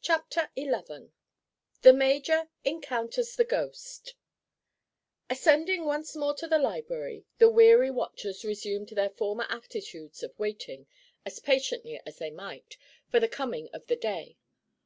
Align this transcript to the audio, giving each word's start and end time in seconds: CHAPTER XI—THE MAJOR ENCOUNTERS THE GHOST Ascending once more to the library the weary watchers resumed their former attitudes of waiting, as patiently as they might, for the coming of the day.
CHAPTER 0.00 0.48
XI—THE 0.56 1.92
MAJOR 1.92 2.48
ENCOUNTERS 2.64 3.36
THE 3.36 3.44
GHOST 3.44 4.14
Ascending 5.28 5.84
once 5.84 6.16
more 6.16 6.32
to 6.36 6.46
the 6.48 6.56
library 6.58 7.26
the 7.36 7.50
weary 7.50 7.90
watchers 7.90 8.42
resumed 8.42 8.88
their 8.88 9.10
former 9.10 9.44
attitudes 9.50 10.22
of 10.22 10.32
waiting, 10.38 10.86
as 11.26 11.40
patiently 11.40 12.00
as 12.06 12.16
they 12.16 12.30
might, 12.30 12.78
for 13.10 13.20
the 13.20 13.28
coming 13.28 13.68
of 13.74 13.86
the 13.86 13.96
day. 13.96 14.38